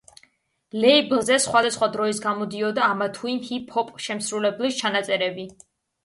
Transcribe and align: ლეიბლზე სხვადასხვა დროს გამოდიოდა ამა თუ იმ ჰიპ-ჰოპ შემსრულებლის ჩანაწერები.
ლეიბლზე 0.83 1.35
სხვადასხვა 1.41 1.89
დროს 1.95 2.21
გამოდიოდა 2.23 2.87
ამა 2.93 3.07
თუ 3.17 3.29
იმ 3.33 3.37
ჰიპ-ჰოპ 3.49 3.91
შემსრულებლის 4.07 4.81
ჩანაწერები. 4.81 5.47